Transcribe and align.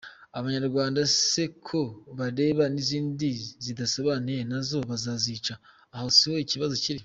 Abanyarwanda 0.39 1.01
se 1.31 1.43
ko 1.67 1.81
bareba 2.17 2.63
n’izindi 2.73 3.29
zidasobanuye, 3.65 4.41
nazo 4.51 4.77
bazazica? 4.89 5.53
Aho 5.95 6.07
siho 6.17 6.37
ikibazo 6.45 6.75
kiri. 6.83 6.99